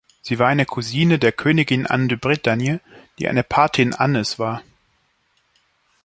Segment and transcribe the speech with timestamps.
[0.23, 2.81] Sie war eine Cousine der Königin Anne de Bretagne,
[3.19, 4.63] die eine Patin Annes war.